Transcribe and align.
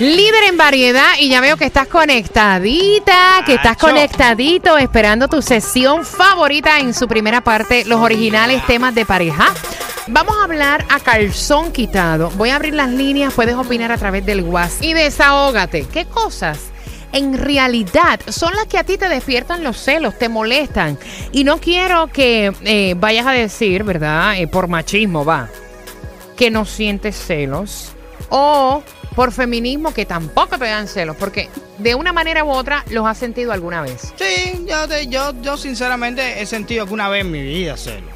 Líder 0.00 0.44
en 0.48 0.56
variedad 0.56 1.12
y 1.20 1.28
ya 1.28 1.40
veo 1.40 1.56
que 1.56 1.66
estás 1.66 1.86
conectadita, 1.86 3.42
que 3.46 3.54
estás 3.54 3.72
Acho. 3.72 3.86
conectadito 3.86 4.76
esperando 4.76 5.28
tu 5.28 5.40
sesión 5.40 6.04
favorita 6.04 6.80
en 6.80 6.92
su 6.92 7.06
primera 7.06 7.42
parte, 7.42 7.84
los 7.84 8.00
originales 8.00 8.66
temas 8.66 8.94
de 8.96 9.06
pareja. 9.06 9.54
Vamos 10.08 10.36
a 10.36 10.44
hablar 10.44 10.84
a 10.90 10.98
calzón 10.98 11.70
quitado. 11.70 12.30
Voy 12.30 12.50
a 12.50 12.56
abrir 12.56 12.74
las 12.74 12.90
líneas, 12.90 13.32
puedes 13.34 13.54
opinar 13.54 13.92
a 13.92 13.96
través 13.96 14.26
del 14.26 14.42
WhatsApp 14.42 14.82
y 14.82 14.94
desahógate. 14.94 15.86
¿Qué 15.86 16.06
cosas? 16.06 16.58
En 17.12 17.38
realidad 17.38 18.18
son 18.26 18.52
las 18.56 18.66
que 18.66 18.78
a 18.78 18.84
ti 18.84 18.98
te 18.98 19.08
despiertan 19.08 19.62
los 19.62 19.76
celos, 19.76 20.18
te 20.18 20.28
molestan. 20.28 20.98
Y 21.30 21.44
no 21.44 21.58
quiero 21.58 22.08
que 22.08 22.52
eh, 22.64 22.94
vayas 22.98 23.26
a 23.28 23.30
decir, 23.30 23.84
¿verdad? 23.84 24.36
Eh, 24.38 24.48
por 24.48 24.66
machismo, 24.66 25.24
va 25.24 25.48
que 26.36 26.50
no 26.50 26.64
sientes 26.64 27.16
celos 27.16 27.92
o 28.28 28.82
por 29.14 29.32
feminismo 29.32 29.94
que 29.94 30.06
tampoco 30.06 30.58
te 30.58 30.64
dan 30.66 30.88
celos, 30.88 31.16
porque 31.16 31.48
de 31.78 31.94
una 31.94 32.12
manera 32.12 32.44
u 32.44 32.50
otra 32.50 32.84
los 32.90 33.06
has 33.06 33.16
sentido 33.18 33.52
alguna 33.52 33.80
vez. 33.82 34.12
Sí, 34.16 34.64
yo, 34.68 34.88
te- 34.88 35.06
yo, 35.06 35.32
yo 35.42 35.56
sinceramente 35.56 36.40
he 36.42 36.46
sentido 36.46 36.82
alguna 36.82 37.08
vez 37.08 37.22
en 37.22 37.30
mi 37.30 37.42
vida 37.42 37.76
celos. 37.76 38.10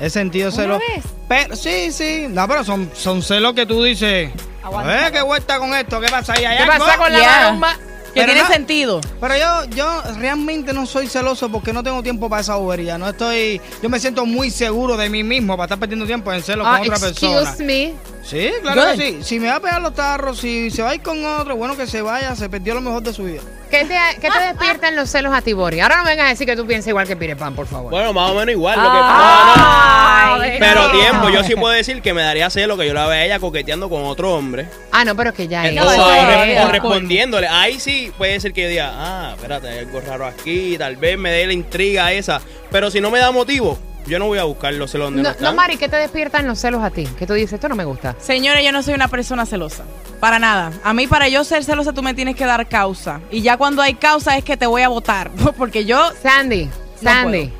He 0.00 0.10
sentido 0.10 0.50
celos. 0.50 0.78
vez? 0.94 1.04
Pero, 1.28 1.54
sí, 1.54 1.92
sí. 1.92 2.26
No, 2.28 2.48
pero 2.48 2.64
son, 2.64 2.90
son 2.94 3.22
celos 3.22 3.54
que 3.54 3.66
tú 3.66 3.82
dices. 3.84 4.30
A 4.64 4.82
ver, 4.82 5.12
¿qué 5.12 5.22
vuelta 5.22 5.58
con 5.58 5.74
esto? 5.74 6.00
¿Qué 6.00 6.08
pasa 6.08 6.32
ahí? 6.34 6.44
¿Hay 6.44 6.56
¿Qué 6.56 6.62
algo? 6.64 6.84
pasa 6.84 6.98
con 6.98 7.12
la 7.12 7.18
Ya. 7.18 7.26
maromba? 7.40 7.74
Que 8.12 8.20
Pero 8.20 8.26
tiene 8.26 8.42
no- 8.42 8.48
sentido. 8.48 9.00
Pero 9.20 9.36
yo, 9.38 9.64
yo 9.74 10.02
realmente 10.18 10.72
no 10.74 10.84
soy 10.86 11.06
celoso 11.06 11.48
porque 11.50 11.72
no 11.72 11.82
tengo 11.82 12.02
tiempo 12.02 12.28
para 12.28 12.42
esa 12.42 12.56
bobería. 12.56 12.98
No 12.98 13.08
estoy. 13.08 13.58
Yo 13.82 13.88
me 13.88 13.98
siento 14.00 14.26
muy 14.26 14.50
seguro 14.50 14.96
de 14.98 15.08
mí 15.08 15.22
mismo 15.22 15.56
para 15.56 15.64
estar 15.66 15.78
perdiendo 15.78 16.04
tiempo 16.04 16.30
en 16.32 16.42
celos 16.42 16.66
Ah, 16.68 16.78
con 16.78 16.88
otra 16.88 16.98
persona. 16.98 17.40
excuse 17.40 17.64
me. 17.64 17.94
Sí, 18.24 18.50
claro 18.62 18.82
Good. 18.82 18.90
que 18.92 18.96
sí. 18.96 19.18
Si 19.22 19.40
me 19.40 19.48
va 19.48 19.56
a 19.56 19.60
pegar 19.60 19.82
los 19.82 19.94
tarros, 19.94 20.38
si 20.38 20.70
se 20.70 20.82
va 20.82 20.90
a 20.90 20.94
ir 20.94 21.02
con 21.02 21.24
otro, 21.24 21.56
bueno 21.56 21.76
que 21.76 21.86
se 21.86 22.02
vaya, 22.02 22.34
se 22.36 22.48
perdió 22.48 22.72
lo 22.74 22.80
mejor 22.80 23.02
de 23.02 23.12
su 23.12 23.24
vida. 23.24 23.40
¿Qué 23.70 23.84
te, 23.84 23.96
qué 24.20 24.28
te 24.30 24.38
despiertan 24.48 24.94
los 24.96 25.10
celos 25.10 25.32
a 25.34 25.40
ti, 25.42 25.54
Bori? 25.54 25.80
Ahora 25.80 25.96
no 25.98 26.04
vengas 26.04 26.26
a 26.26 26.28
decir 26.28 26.46
que 26.46 26.54
tú 26.54 26.66
piensas 26.66 26.88
igual 26.88 27.06
que 27.06 27.16
Pire 27.16 27.36
Pan, 27.36 27.54
por 27.54 27.66
favor. 27.66 27.90
Bueno, 27.90 28.12
más 28.12 28.30
o 28.30 28.34
menos 28.34 28.52
igual. 28.52 28.76
Lo 28.76 28.82
que, 28.84 28.98
Ay, 29.00 30.28
no, 30.28 30.36
no. 30.36 30.58
Pero 30.58 30.82
no. 30.88 30.90
tiempo, 31.00 31.28
yo 31.30 31.42
sí 31.42 31.54
puedo 31.56 31.74
decir 31.74 32.02
que 32.02 32.12
me 32.14 32.22
daría 32.22 32.50
celo 32.50 32.76
que 32.76 32.86
yo 32.86 32.92
la 32.94 33.06
vea 33.06 33.20
a 33.20 33.24
ella 33.24 33.38
coqueteando 33.40 33.88
con 33.88 34.04
otro 34.04 34.34
hombre. 34.34 34.68
Ah, 34.92 35.04
no, 35.04 35.16
pero 35.16 35.30
es 35.30 35.36
que 35.36 35.48
ya 35.48 35.66
es. 35.66 35.80
o, 35.80 35.90
eso 35.90 36.06
o 36.06 36.12
es- 36.12 36.26
re- 36.26 36.58
o 36.60 36.62
es 36.66 36.68
respondiéndole. 36.70 37.48
Ahí 37.48 37.80
sí 37.80 38.12
puede 38.18 38.38
ser 38.40 38.52
que 38.52 38.62
yo 38.62 38.68
diga, 38.68 38.92
ah, 38.94 39.32
espérate, 39.34 39.68
hay 39.68 39.78
algo 39.80 40.00
raro 40.00 40.26
aquí, 40.26 40.76
tal 40.78 40.96
vez 40.96 41.18
me 41.18 41.30
dé 41.32 41.46
la 41.46 41.52
intriga 41.54 42.12
esa. 42.12 42.40
Pero 42.70 42.90
si 42.90 43.00
no 43.00 43.10
me 43.10 43.18
da 43.18 43.30
motivo, 43.32 43.78
yo 44.06 44.18
no 44.18 44.26
voy 44.26 44.38
a 44.38 44.44
buscar 44.44 44.72
los 44.74 44.90
celos 44.90 45.08
donde 45.08 45.22
no, 45.22 45.28
No, 45.28 45.32
están. 45.32 45.44
no, 45.46 45.54
Mari, 45.54 45.76
¿qué 45.76 45.88
te 45.88 45.96
despiertan 45.96 46.46
los 46.46 46.58
celos 46.58 46.82
a 46.82 46.90
ti? 46.90 47.04
Que 47.18 47.26
tú 47.26 47.34
dices, 47.34 47.54
esto 47.54 47.68
no 47.68 47.74
me 47.76 47.84
gusta. 47.84 48.16
Señores, 48.18 48.64
yo 48.64 48.72
no 48.72 48.82
soy 48.82 48.94
una 48.94 49.08
persona 49.08 49.46
celosa. 49.46 49.84
Para 50.20 50.38
nada. 50.38 50.72
A 50.84 50.92
mí, 50.92 51.06
para 51.06 51.28
yo 51.28 51.42
ser 51.44 51.64
celosa, 51.64 51.92
tú 51.92 52.02
me 52.02 52.14
tienes 52.14 52.36
que 52.36 52.44
dar 52.46 52.68
causa. 52.68 53.20
Y 53.30 53.42
ya 53.42 53.56
cuando 53.56 53.82
hay 53.82 53.94
causa 53.94 54.36
es 54.36 54.44
que 54.44 54.56
te 54.56 54.66
voy 54.66 54.82
a 54.82 54.88
votar. 54.88 55.30
Porque 55.58 55.84
yo. 55.84 56.10
Sandy, 56.22 56.66
No 57.00 57.10
Sandy, 57.10 57.52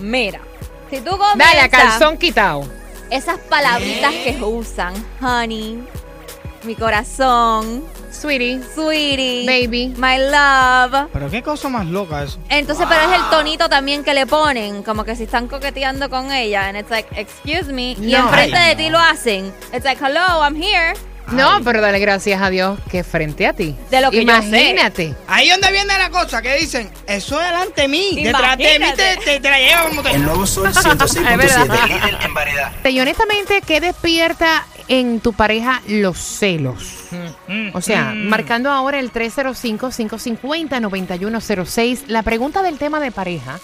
Mira, 0.00 0.40
si 0.90 1.00
tú 1.00 1.10
dale 1.16 1.44
a 1.60 1.68
comienzas 1.68 1.68
calzón 1.70 2.18
quitado. 2.18 2.64
esas 3.10 3.38
palabritas 3.38 4.12
que 4.24 4.38
usan, 4.42 4.92
honey, 5.22 5.82
mi 6.64 6.74
corazón, 6.74 7.84
Sweetie, 8.10 8.60
sweetie, 8.74 9.46
Baby. 9.46 9.94
my 9.96 10.18
love. 10.18 11.08
Pero 11.12 11.30
qué 11.30 11.42
cosa 11.42 11.68
más 11.68 11.86
loca 11.86 12.22
eso. 12.22 12.38
Entonces, 12.48 12.86
pero 12.88 13.00
es 13.10 13.18
el 13.18 13.30
tonito 13.30 13.68
también 13.68 14.04
que 14.04 14.14
le 14.14 14.26
ponen, 14.26 14.82
como 14.82 15.04
que 15.04 15.16
si 15.16 15.24
están 15.24 15.48
coqueteando 15.48 16.10
con 16.10 16.30
ella, 16.30 16.68
and 16.68 16.78
it's 16.78 16.90
like, 16.90 17.08
excuse 17.18 17.72
me, 17.72 17.92
y 17.92 18.14
enfrente 18.14 18.56
Ay, 18.56 18.76
de 18.76 18.84
ti 18.84 18.90
lo 18.90 18.98
hacen. 18.98 19.52
It's 19.72 19.84
like, 19.84 20.02
hello, 20.04 20.42
I'm 20.42 20.54
here. 20.54 20.94
No, 21.28 21.60
pero 21.64 21.80
dale 21.80 21.98
gracias 21.98 22.42
a 22.42 22.50
Dios 22.50 22.78
que 22.90 23.04
frente 23.04 23.46
a 23.46 23.52
ti. 23.52 23.74
De 23.90 24.00
lo 24.00 24.10
que 24.10 24.24
yo 24.24 24.32
sé. 24.42 24.48
Imagínate. 24.48 25.14
Ahí 25.26 25.48
donde 25.48 25.70
viene 25.72 25.96
la 25.96 26.10
cosa, 26.10 26.42
que 26.42 26.54
dicen, 26.56 26.90
eso 27.06 27.40
es 27.40 27.46
delante 27.46 27.82
de 27.82 27.88
mí, 27.88 28.22
detrás 28.22 28.58
de 28.58 28.64
mí 28.64 28.74
Imagínate. 28.74 29.16
te, 29.16 29.24
te, 29.24 29.40
te 29.40 29.50
la 29.50 29.58
lleva 29.58 29.88
como 29.88 30.02
te... 30.02 30.10
El 30.10 30.24
nuevo 30.24 30.46
Sol 30.46 30.66
Es 30.70 30.84
verdad. 30.84 31.06
106.7. 31.06 31.88
Líder 31.88 32.18
en 32.22 32.34
variedad. 32.34 32.72
Y 32.84 33.00
honestamente, 33.00 33.62
¿qué 33.66 33.80
despierta 33.80 34.66
en 34.88 35.20
tu 35.20 35.32
pareja 35.32 35.80
los 35.88 36.18
celos? 36.18 37.08
O 37.74 37.80
sea, 37.80 38.12
marcando 38.14 38.70
ahora 38.70 39.00
el 39.00 39.12
305-550-9106, 39.12 42.04
la 42.06 42.22
pregunta 42.22 42.62
del 42.62 42.78
tema 42.78 43.00
de 43.00 43.10
pareja 43.10 43.58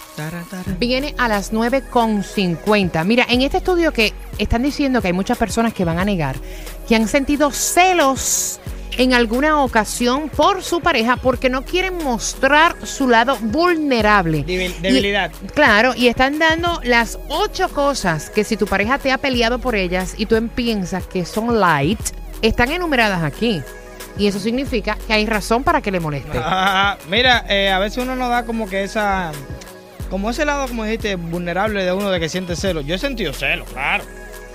viene 0.79 1.15
a 1.17 1.27
las 1.27 1.51
9.50. 1.53 3.05
Mira, 3.05 3.25
en 3.29 3.41
este 3.41 3.57
estudio 3.57 3.91
que 3.91 4.13
están 4.37 4.61
diciendo 4.63 5.01
que 5.01 5.07
hay 5.07 5.13
muchas 5.13 5.37
personas 5.37 5.73
que 5.73 5.85
van 5.85 5.99
a 5.99 6.05
negar 6.05 6.35
que 6.87 6.95
han 6.95 7.07
sentido 7.07 7.51
celos 7.51 8.59
en 8.97 9.13
alguna 9.13 9.63
ocasión 9.63 10.29
por 10.29 10.63
su 10.63 10.81
pareja 10.81 11.15
porque 11.17 11.49
no 11.49 11.63
quieren 11.63 11.97
mostrar 12.03 12.75
su 12.85 13.07
lado 13.07 13.37
vulnerable. 13.39 14.43
Y- 14.47 14.67
debilidad. 14.81 15.31
claro, 15.53 15.93
y 15.95 16.07
están 16.07 16.39
dando 16.39 16.79
las 16.83 17.19
ocho 17.29 17.69
cosas 17.69 18.29
que 18.29 18.43
si 18.43 18.57
tu 18.57 18.65
pareja 18.65 18.97
te 18.97 19.11
ha 19.11 19.17
peleado 19.17 19.59
por 19.59 19.75
ellas 19.75 20.15
y 20.17 20.25
tú 20.25 20.35
piensas 20.55 21.05
que 21.07 21.25
son 21.25 21.59
light, 21.59 21.99
están 22.41 22.71
enumeradas 22.71 23.23
aquí. 23.23 23.61
Y 24.17 24.27
eso 24.27 24.39
significa 24.39 24.97
que 25.07 25.13
hay 25.13 25.25
razón 25.25 25.63
para 25.63 25.81
que 25.81 25.91
le 25.91 25.99
moleste. 25.99 26.37
Ah, 26.43 26.97
mira, 27.09 27.45
eh, 27.47 27.71
a 27.71 27.79
veces 27.79 27.99
uno 28.03 28.15
no 28.15 28.27
da 28.27 28.45
como 28.45 28.67
que 28.67 28.83
esa... 28.83 29.31
Como 30.09 30.29
ese 30.31 30.43
lado, 30.43 30.67
como 30.67 30.83
dijiste, 30.83 31.15
vulnerable 31.15 31.85
de 31.85 31.93
uno 31.93 32.09
de 32.09 32.19
que 32.19 32.27
siente 32.27 32.55
celos. 32.55 32.85
Yo 32.85 32.95
he 32.95 32.97
sentido 32.97 33.31
celos, 33.31 33.69
claro. 33.69 34.03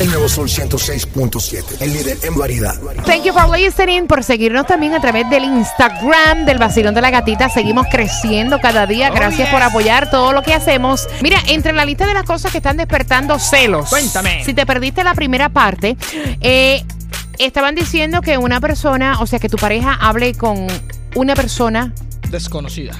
El 0.00 0.08
nuevo 0.08 0.28
Sol 0.28 0.48
106.7. 0.48 1.80
El 1.80 1.94
líder 1.94 2.18
en 2.24 2.36
variedad. 2.36 2.74
Thank 3.06 3.22
you 3.22 3.32
for 3.32 3.48
listening, 3.48 4.06
por 4.06 4.22
seguirnos 4.22 4.66
también 4.66 4.92
a 4.92 5.00
través 5.00 5.30
del 5.30 5.44
Instagram 5.44 6.44
del 6.44 6.58
Vacilón 6.58 6.94
de 6.94 7.00
la 7.00 7.10
Gatita. 7.10 7.48
Seguimos 7.48 7.86
creciendo 7.90 8.58
cada 8.60 8.86
día. 8.86 9.10
Oh, 9.12 9.14
Gracias 9.14 9.48
yes. 9.48 9.54
por 9.54 9.62
apoyar 9.62 10.10
todo 10.10 10.32
lo 10.32 10.42
que 10.42 10.52
hacemos. 10.52 11.08
Mira, 11.22 11.38
entre 11.46 11.72
la 11.72 11.84
lista 11.84 12.06
de 12.06 12.12
las 12.14 12.24
cosas 12.24 12.50
que 12.52 12.58
están 12.58 12.76
despertando 12.76 13.38
celos. 13.38 13.88
Cuéntame. 13.88 14.44
Si 14.44 14.52
te 14.52 14.66
perdiste 14.66 15.04
la 15.04 15.14
primera 15.14 15.48
parte, 15.48 15.96
eh, 16.40 16.82
estaban 17.38 17.74
diciendo 17.74 18.20
que 18.20 18.38
una 18.38 18.60
persona, 18.60 19.20
o 19.20 19.26
sea, 19.26 19.38
que 19.38 19.48
tu 19.48 19.56
pareja 19.56 19.94
hable 20.00 20.34
con 20.34 20.66
una 21.14 21.34
persona 21.34 21.92
Desconocida. 22.30 22.92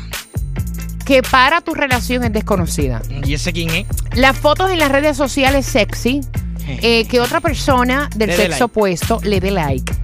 que 1.04 1.22
para 1.22 1.60
tu 1.60 1.74
relación 1.74 2.24
es 2.24 2.32
desconocida. 2.32 3.02
¿Y 3.24 3.34
ese 3.34 3.52
quién 3.52 3.70
es? 3.70 3.86
Las 4.14 4.36
fotos 4.36 4.70
en 4.70 4.78
las 4.78 4.90
redes 4.90 5.16
sociales 5.16 5.66
sexy, 5.66 6.20
eh, 6.66 7.06
que 7.08 7.20
otra 7.20 7.40
persona 7.40 8.08
del 8.16 8.30
Le 8.30 8.36
dé 8.36 8.42
sexo 8.44 8.50
like. 8.50 8.64
opuesto 8.64 9.20
le 9.22 9.40
dé 9.40 9.50
like. 9.50 9.94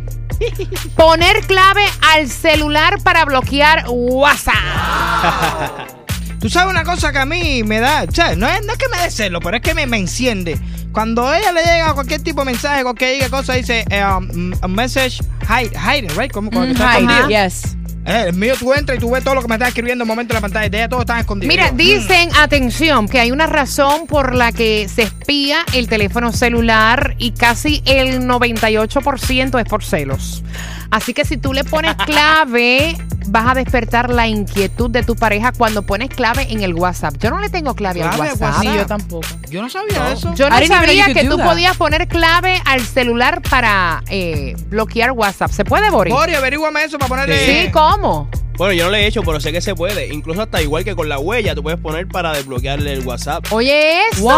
Poner 0.97 1.41
clave 1.47 1.85
al 2.15 2.29
celular 2.29 3.03
para 3.03 3.25
bloquear 3.25 3.85
WhatsApp. 3.89 4.55
Tú 6.41 6.49
sabes 6.49 6.71
una 6.71 6.85
cosa 6.85 7.13
que 7.13 7.19
a 7.19 7.27
mí 7.27 7.63
me 7.65 7.81
da, 7.81 8.05
o 8.09 8.13
sea, 8.13 8.35
no 8.35 8.49
es, 8.49 8.65
no 8.65 8.73
es 8.73 8.79
que 8.79 8.89
me 8.89 8.99
dé 8.99 9.11
celo, 9.11 9.41
pero 9.41 9.57
es 9.59 9.63
que 9.63 9.75
me, 9.75 9.87
me 9.87 9.99
enciende. 9.99 10.59
Cuando 10.91 11.29
a 11.29 11.39
ella 11.39 11.53
le 11.53 11.63
llega 11.63 11.93
cualquier 11.93 12.23
tipo 12.23 12.41
de 12.41 12.47
mensaje, 12.47 12.83
cualquier 12.83 13.29
cosa, 13.31 13.53
dice 13.55 13.85
eh, 13.91 14.03
um, 14.05 14.53
a 14.63 14.67
message 14.69 15.21
hide, 15.49 15.71
hiding, 15.79 16.11
right? 16.19 16.33
Como 16.33 16.51
cuando 16.51 16.69
Mm, 16.75 16.77
está 16.77 16.99
escondido. 16.99 17.29
yes. 17.29 17.77
Eh, 18.07 18.25
el 18.29 18.33
mío 18.35 18.55
tú 18.59 18.73
entras 18.73 18.97
y 18.97 19.01
tú 19.01 19.11
ves 19.11 19.23
todo 19.23 19.35
lo 19.35 19.43
que 19.43 19.49
me 19.49 19.57
está 19.57 19.69
escribiendo 19.69 20.03
en 20.03 20.09
el 20.09 20.13
momento 20.15 20.33
de 20.33 20.39
la 20.39 20.41
pantalla. 20.41 20.69
De 20.71 20.79
ella 20.79 20.89
todo 20.89 21.01
está 21.01 21.21
escondido. 21.21 21.49
Mira, 21.49 21.71
mm. 21.71 21.77
dicen, 21.77 22.31
atención, 22.35 23.07
que 23.07 23.21
hay 23.21 23.31
una 23.31 23.47
razón 23.47 24.07
por 24.07 24.35
la 24.35 24.51
que 24.53 24.89
se 24.89 25.03
espía 25.03 25.59
el 25.75 25.87
teléfono 25.89 26.33
celular 26.33 27.15
y 27.19 27.33
casi 27.33 27.83
el 27.85 28.23
98% 28.23 29.61
es 29.61 29.69
por 29.69 29.85
celos. 29.85 30.43
Así 30.91 31.13
que 31.13 31.25
si 31.27 31.37
tú 31.37 31.53
le 31.53 31.63
pones 31.65 31.95
clave, 32.07 32.97
vas 33.31 33.49
a 33.49 33.55
despertar 33.55 34.11
la 34.11 34.27
inquietud 34.27 34.91
de 34.91 35.03
tu 35.03 35.15
pareja 35.15 35.53
cuando 35.53 35.83
pones 35.83 36.09
clave 36.11 36.47
en 36.51 36.63
el 36.63 36.75
WhatsApp. 36.75 37.15
Yo 37.19 37.31
no 37.31 37.39
le 37.39 37.49
tengo 37.49 37.75
clave, 37.75 38.03
al 38.03 38.11
Clave, 38.11 38.33
WhatsApp. 38.33 38.65
Yo 38.65 38.87
tampoco. 38.87 39.29
Yo 39.49 39.63
no 39.63 39.71
sabía 39.71 40.13
eso. 40.13 40.35
Yo 40.35 40.51
no 40.51 40.67
sabía 40.67 41.13
que 41.13 41.25
tú 41.25 41.39
podías 41.39 41.77
poner 41.77 42.09
clave 42.09 42.61
al 42.65 42.81
celular 42.81 43.41
para 43.43 44.03
eh, 44.11 44.55
bloquear 44.69 45.13
WhatsApp. 45.13 45.51
¿Se 45.51 45.65
puede, 45.65 45.91
Boris? 45.91 46.13
Bori, 46.13 46.35
averíguame 46.35 46.85
eso 46.85 46.99
para 46.99 47.09
ponerle. 47.09 47.65
Sí, 47.65 47.71
¿cómo? 47.71 48.29
Bueno, 48.61 48.75
yo 48.75 48.85
no 48.85 48.91
lo 48.91 48.97
he 48.99 49.07
hecho, 49.07 49.23
pero 49.23 49.41
sé 49.41 49.53
que 49.53 49.63
se 49.63 49.75
puede. 49.75 50.13
Incluso 50.13 50.43
hasta 50.43 50.61
igual 50.61 50.85
que 50.85 50.95
con 50.95 51.09
la 51.09 51.19
huella, 51.19 51.55
tú 51.55 51.63
puedes 51.63 51.81
poner 51.81 52.07
para 52.07 52.33
desbloquearle 52.35 52.93
el 52.93 53.01
WhatsApp. 53.07 53.51
Oye, 53.53 54.07
eso. 54.13 54.29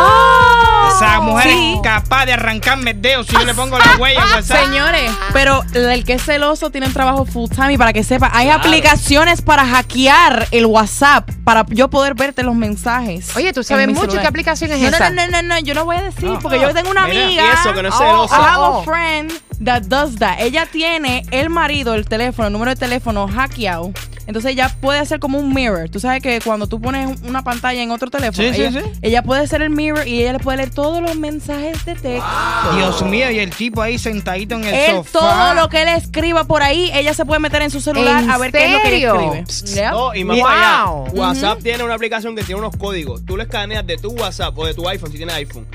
Esa 0.97 1.21
mujer 1.23 1.51
Sí. 1.51 1.73
es 1.75 1.81
capaz 1.83 2.27
de 2.27 2.35
arrancarme 2.35 2.93
el 2.93 3.03
dedo 3.03 3.25
si 3.25 3.33
yo 3.33 3.45
le 3.45 3.53
pongo 3.53 3.77
la 3.81 3.97
huella 3.99 4.23
en 4.23 4.33
WhatsApp. 4.33 4.65
Señores, 4.67 5.11
pero 5.33 5.65
el 5.75 6.05
que 6.05 6.13
es 6.13 6.23
celoso 6.25 6.71
tiene 6.71 6.87
un 6.87 6.93
trabajo 6.93 7.25
full 7.25 7.51
time 7.51 7.73
y 7.73 7.79
para 7.79 7.93
que 7.93 8.05
sepa, 8.05 8.31
hay 8.33 8.47
Claro. 8.47 8.61
aplicaciones 8.61 9.43
para 9.43 9.67
hackear 9.67 10.47
el 10.53 10.67
WhatsApp 10.67 11.29
para 11.43 11.67
yo 11.71 11.91
poder 11.91 12.15
verte 12.15 12.45
los 12.45 12.55
mensajes. 12.55 13.35
Oye, 13.37 13.53
tú 13.53 13.65
sabes 13.65 13.89
mucho. 13.89 14.03
celular. 14.03 14.23
¿Qué 14.23 14.29
aplicación 14.29 14.71
es 14.71 14.81
no, 14.83 14.87
esa? 14.89 15.11
No, 15.11 15.27
no, 15.27 15.43
no, 15.43 15.43
no, 15.43 15.59
yo 15.59 15.75
no 15.75 15.85
voy 15.85 15.97
a 15.97 16.03
decir 16.03 16.23
No. 16.27 16.39
porque 16.39 16.61
yo 16.61 16.73
tengo 16.73 16.91
una 16.93 17.07
Mira, 17.09 17.25
amiga. 17.25 17.43
y 17.45 17.59
eso, 17.61 17.75
que 17.75 17.83
no 17.83 17.89
es 17.89 17.95
Oh, 17.97 17.99
celosa. 17.99 18.37
I 18.37 18.45
have 18.45 18.57
Oh. 18.61 18.81
a 18.83 18.85
friend 18.85 19.33
that 19.65 19.83
does 19.87 20.15
that. 20.21 20.39
Ella 20.39 20.67
tiene 20.71 21.25
el 21.33 21.51
marido, 21.51 21.95
el 21.95 22.05
teléfono, 22.07 22.47
el 22.47 22.53
número 22.53 22.71
de 22.71 22.77
teléfono 22.77 23.27
hackeado. 23.27 23.91
Entonces 24.27 24.53
ella 24.53 24.75
puede 24.81 24.99
hacer 25.01 25.19
como 25.21 25.39
un 25.39 25.53
mirror. 25.53 25.89
Tú 25.89 25.99
sabes 26.01 26.23
que 26.23 26.41
cuando 26.41 26.67
tú 26.67 26.81
pones 26.81 27.21
una 27.23 27.43
pantalla 27.43 27.83
en 27.83 27.91
otro 27.91 28.11
teléfono, 28.11 28.53
Sí, 28.53 28.61
ella, 28.63 28.71
sí. 28.83 28.87
ella 29.03 29.23
puede 29.23 29.47
ser 29.47 29.63
el 29.63 29.71
mirror 29.71 30.07
y 30.07 30.21
ella 30.23 30.35
le 30.35 30.39
puede 30.39 30.59
leer 30.59 30.71
todos 30.71 31.03
los 31.03 31.17
mensajes 31.17 31.85
de 31.85 31.95
texto. 31.95 32.31
Dios 32.77 33.03
mío, 33.03 33.31
y 33.31 33.39
el 33.39 33.51
tipo 33.51 33.83
ahí 33.83 33.99
sentadito 33.99 34.55
en 34.55 34.65
el 34.65 34.75
Él, 34.75 34.97
sofá. 34.97 35.11
todo 35.19 35.55
lo 35.55 35.69
que 35.69 35.83
él 35.83 35.89
escriba 35.89 36.45
por 36.45 36.63
ahí, 36.63 36.91
ella 36.95 37.15
se 37.15 37.25
puede 37.25 37.41
meter 37.41 37.63
en 37.63 37.71
su 37.71 37.81
celular 37.81 38.23
¿En 38.23 38.31
a 38.31 38.39
ver 38.39 38.53
qué 38.53 38.65
es 38.67 38.71
lo 38.73 38.81
que 38.81 38.89
él 38.97 39.45
escribe. 39.49 39.91
No, 39.91 40.15
y 40.15 40.25
más 40.25 40.37
Wow. 40.37 40.45
para 40.47 40.83
allá. 40.83 41.13
WhatsApp 41.13 41.63
tiene 41.63 41.85
una 41.85 41.95
aplicación 41.95 42.37
que 42.37 42.43
tiene 42.45 42.61
unos 42.61 42.77
códigos. 42.77 43.25
Tú 43.27 43.37
lo 43.37 43.43
escaneas 43.43 43.87
de 43.87 43.97
tu 43.97 44.11
WhatsApp 44.13 44.57
o 44.57 44.65
de 44.67 44.75
tu 44.75 44.89
iPhone, 44.89 45.11
si 45.11 45.17
tienes 45.19 45.35
iPhone, 45.35 45.67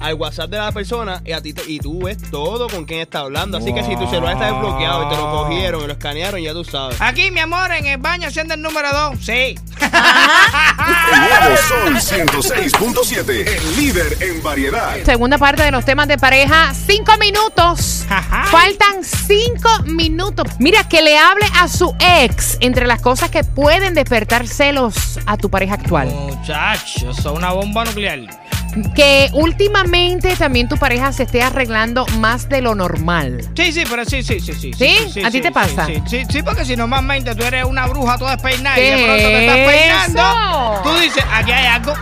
al 0.00 0.14
WhatsApp 0.14 0.50
de 0.50 0.58
la 0.58 0.72
persona 0.72 1.22
y 1.24 1.32
a 1.32 1.40
ti 1.40 1.52
te- 1.52 1.64
y 1.70 1.78
tú 1.78 2.02
ves 2.04 2.18
todo 2.30 2.68
con 2.68 2.84
quién 2.84 3.00
está 3.00 3.20
hablando. 3.20 3.58
Así 3.58 3.72
que 3.72 3.82
si 3.82 3.96
tu 3.96 4.06
celular 4.08 4.34
está 4.34 4.46
desbloqueado 4.52 5.06
y 5.06 5.08
te 5.10 5.16
lo 5.16 5.30
cogieron 5.30 5.82
y 5.82 5.86
lo 5.86 5.92
escanearon, 5.92 6.40
ya 6.40 6.52
tú 6.52 6.64
sabes. 6.64 7.00
Aquí, 7.00 7.30
mi 7.30 7.40
amor, 7.40 7.72
en 7.72 7.86
el 7.86 7.98
baño 7.98 8.28
haciendo 8.28 8.54
el 8.54 8.62
número 8.62 8.88
2. 8.92 9.18
Sí. 9.24 9.58
El 9.80 11.20
nuevo 11.20 11.56
Sol 11.68 11.94
106.7. 11.96 13.46
El 13.56 13.76
líder 13.76 14.16
en 14.20 14.42
variedad. 14.42 14.96
Segunda 15.04 15.38
parte 15.38 15.62
de 15.62 15.70
los 15.70 15.84
temas 15.84 16.08
de 16.08 16.18
pareja. 16.18 16.72
Cinco 16.74 17.12
minutos. 17.18 18.04
Ajá. 18.08 18.44
Faltan 18.50 19.02
cinco 19.04 19.68
minutos. 19.84 20.46
Mira, 20.58 20.84
que 20.88 21.02
le 21.02 21.16
hable 21.18 21.44
a 21.58 21.68
su 21.68 21.94
ex 22.00 22.56
entre 22.60 22.86
las 22.86 23.00
cosas 23.00 23.30
que 23.30 23.44
pueden 23.44 23.94
despertar 23.94 24.46
celos 24.46 25.18
a 25.26 25.36
tu 25.36 25.50
pareja 25.50 25.74
actual. 25.74 26.08
Muchachos, 26.08 27.16
son 27.16 27.36
una 27.36 27.52
bomba 27.52 27.84
nuclear. 27.84 28.20
Que 28.94 29.30
últimamente 29.32 30.36
también 30.36 30.68
tu 30.68 30.76
pareja 30.76 31.12
se 31.12 31.22
esté 31.22 31.42
arreglando 31.42 32.06
más 32.18 32.48
de 32.48 32.60
lo 32.60 32.74
normal. 32.74 33.40
Sí, 33.56 33.72
sí, 33.72 33.84
pero 33.88 34.04
sí, 34.04 34.22
sí, 34.22 34.38
sí, 34.40 34.52
sí. 34.52 34.72
¿Sí? 34.74 35.22
¿A 35.24 35.30
ti 35.30 35.40
te 35.40 35.50
pasa? 35.50 35.86
Sí, 35.86 36.02
sí, 36.06 36.22
sí, 36.28 36.42
porque 36.42 36.64
si 36.64 36.76
normalmente 36.76 37.34
tú 37.34 37.42
eres 37.44 37.64
una 37.64 37.86
bruja 37.86 38.18
toda 38.18 38.32
despeinada 38.32 38.78
y 38.78 38.82
¿Qué 38.82 38.96
de 38.96 39.04
pronto 39.04 39.22
te 39.22 39.46
estás 39.46 39.58
es 39.58 39.68
peinando, 39.68 40.20
eso? 40.20 40.82
tú 40.82 41.00
dices, 41.00 41.24
aquí 41.32 41.52
hay 41.52 41.66
algo. 41.66 41.94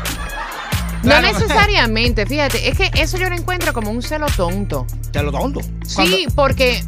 No 1.05 1.21
necesariamente, 1.21 2.27
fíjate, 2.27 2.69
es 2.69 2.79
que 2.79 2.91
eso 2.95 3.19
yo 3.19 3.29
lo 3.29 3.35
encuentro 3.35 3.73
como 3.73 3.91
un 3.91 4.03
celo 4.03 4.27
tonto. 4.35 4.87
Te 5.13 5.23
lo 5.23 5.31
tonto. 5.31 5.61
Sí, 5.87 6.27
porque. 6.35 6.83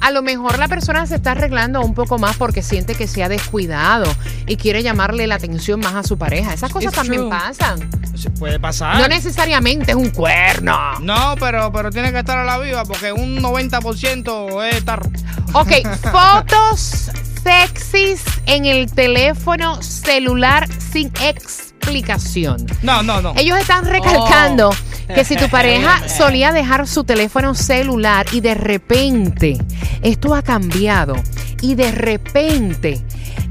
A 0.00 0.10
lo 0.10 0.22
mejor 0.22 0.58
la 0.58 0.68
persona 0.68 1.06
se 1.06 1.16
está 1.16 1.32
arreglando 1.32 1.80
un 1.80 1.94
poco 1.94 2.18
más 2.18 2.36
porque 2.36 2.62
siente 2.62 2.94
que 2.94 3.06
se 3.06 3.22
ha 3.22 3.28
descuidado 3.28 4.10
y 4.46 4.56
quiere 4.56 4.82
llamarle 4.82 5.26
la 5.26 5.36
atención 5.36 5.80
más 5.80 5.94
a 5.94 6.02
su 6.02 6.18
pareja. 6.18 6.52
Esas 6.54 6.72
cosas 6.72 6.92
It's 6.92 6.96
también 6.96 7.22
true. 7.22 7.30
pasan. 7.30 7.90
Puede 8.38 8.58
pasar. 8.60 8.98
No 8.98 9.08
necesariamente 9.08 9.92
es 9.92 9.96
un 9.96 10.10
cuerno. 10.10 10.98
No, 11.00 11.34
pero, 11.38 11.72
pero 11.72 11.90
tiene 11.90 12.12
que 12.12 12.18
estar 12.18 12.38
a 12.38 12.44
la 12.44 12.58
viva 12.58 12.84
porque 12.84 13.12
un 13.12 13.40
90% 13.42 14.64
es 14.70 14.84
tarro. 14.84 15.10
Ok, 15.52 15.72
fotos 16.12 17.10
sexys 17.42 18.22
en 18.46 18.66
el 18.66 18.92
teléfono 18.92 19.82
celular 19.82 20.68
sin 20.92 21.10
explicación. 21.22 22.66
No, 22.82 23.02
no, 23.02 23.20
no. 23.22 23.32
Ellos 23.36 23.58
están 23.58 23.86
recalcando 23.86 24.70
que 25.14 25.24
si 25.24 25.36
tu 25.36 25.48
pareja 25.50 26.08
solía 26.08 26.52
dejar 26.52 26.86
su 26.86 27.04
teléfono 27.04 27.54
celular 27.54 28.26
y 28.32 28.40
de 28.40 28.54
repente 28.54 29.58
esto 30.02 30.34
ha 30.34 30.42
cambiado 30.42 31.16
y 31.60 31.74
de 31.74 31.92
repente 31.92 33.00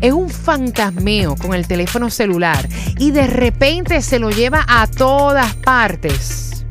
es 0.01 0.13
un 0.13 0.29
fantasmeo 0.29 1.35
con 1.35 1.53
el 1.53 1.67
teléfono 1.67 2.09
celular 2.09 2.67
y 2.97 3.11
de 3.11 3.27
repente 3.27 4.01
se 4.01 4.19
lo 4.19 4.29
lleva 4.29 4.65
a 4.67 4.88
todas 4.88 5.56
partes. 5.56 6.65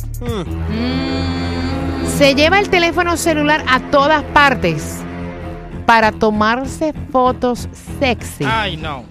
Se 2.17 2.35
lleva 2.35 2.59
el 2.59 2.69
teléfono 2.69 3.17
celular 3.17 3.65
a 3.69 3.81
todas 3.91 4.23
partes 4.25 4.99
para 5.87 6.13
tomarse 6.13 6.93
fotos 7.13 7.69
sexy. 8.01 8.45
Ay, 8.45 8.77
no. 8.77 9.05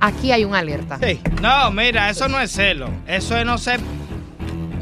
Aquí 0.00 0.32
hay 0.32 0.44
una 0.44 0.58
alerta. 0.58 0.98
Sí. 1.02 1.20
No, 1.40 1.70
mira, 1.70 2.10
eso 2.10 2.28
no 2.28 2.40
es 2.40 2.50
celo. 2.50 2.90
Eso 3.06 3.36
es 3.36 3.46
no 3.46 3.56
ser 3.56 3.80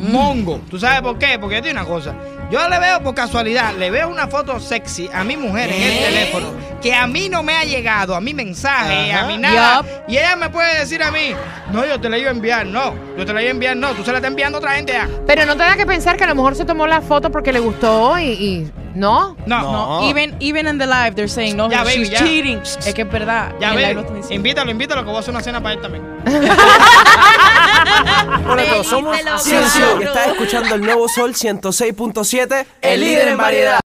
mongo. 0.00 0.60
¿Tú 0.70 0.78
sabes 0.78 1.02
por 1.02 1.18
qué? 1.18 1.38
Porque 1.38 1.56
yo 1.56 1.62
te 1.62 1.68
digo 1.68 1.80
una 1.80 1.88
cosa. 1.88 2.14
Yo 2.50 2.68
le 2.68 2.78
veo 2.80 3.00
por 3.00 3.14
casualidad, 3.14 3.74
le 3.78 3.90
veo 3.92 4.08
una 4.08 4.26
foto 4.26 4.58
sexy 4.58 5.08
a 5.14 5.22
mi 5.22 5.36
mujer 5.36 5.70
en 5.72 5.82
el 5.82 5.98
teléfono 6.00 6.48
que 6.82 6.92
a 6.94 7.06
mí 7.06 7.28
no 7.28 7.42
me 7.42 7.54
ha 7.56 7.62
llegado, 7.64 8.16
a 8.16 8.20
mi 8.20 8.34
mensaje, 8.34 9.12
a 9.12 9.24
mi 9.26 9.36
nada. 9.38 9.84
Y 10.08 10.16
ella 10.16 10.34
me 10.34 10.48
puede 10.50 10.78
decir 10.80 11.02
a 11.02 11.10
mí, 11.10 11.32
no, 11.72 11.86
yo 11.86 12.00
te 12.00 12.08
la 12.08 12.18
iba 12.18 12.30
a 12.30 12.32
enviar, 12.32 12.66
no, 12.66 12.94
yo 13.16 13.24
te 13.26 13.32
la 13.32 13.42
iba 13.42 13.48
a 13.50 13.52
enviar, 13.52 13.76
no, 13.76 13.90
tú 13.92 14.02
se 14.02 14.10
la 14.10 14.18
estás 14.18 14.30
enviando 14.30 14.58
a 14.58 14.60
otra 14.60 14.72
gente 14.72 14.94
ya. 14.94 15.08
Pero 15.26 15.44
no 15.46 15.52
te 15.56 15.62
da 15.62 15.76
que 15.76 15.86
pensar 15.86 16.16
que 16.16 16.24
a 16.24 16.28
lo 16.28 16.34
mejor 16.34 16.56
se 16.56 16.64
tomó 16.64 16.86
la 16.86 17.02
foto 17.02 17.30
porque 17.30 17.52
le 17.52 17.60
gustó 17.60 18.18
y, 18.18 18.24
y- 18.30 18.72
¿no? 18.94 19.36
No, 19.46 19.60
No. 19.60 20.00
No, 20.00 20.10
even, 20.10 20.34
even 20.40 20.66
in 20.66 20.78
the 20.78 20.86
live, 20.86 21.12
they're 21.14 21.28
saying, 21.28 21.56
no, 21.56 21.70
Ya, 21.70 21.84
baby, 21.84 21.98
she's 22.04 22.10
ya. 22.10 22.18
cheating. 22.18 22.58
Es 22.84 22.92
que 22.94 23.02
es 23.02 23.10
verdad. 23.10 23.52
Ya 23.60 23.70
diciendo. 23.76 24.04
invítalo, 24.30 24.70
invítalo, 24.70 25.02
que 25.02 25.08
voy 25.08 25.16
a 25.16 25.20
hacer 25.20 25.32
una 25.34 25.42
cena 25.42 25.62
para 25.62 25.74
él 25.76 25.80
también. 25.80 26.02
Hola 28.48 28.62
a 28.62 28.66
todos, 28.66 28.86
somos 28.86 29.16
Ciencio 29.42 30.00
estás 30.00 30.28
escuchando 30.28 30.74
el 30.74 30.80
nuevo 30.80 31.08
Sol 31.08 31.34
106.7, 31.34 32.66
el 32.80 33.00
líder 33.00 33.28
en 33.28 33.36
variedad. 33.36 33.78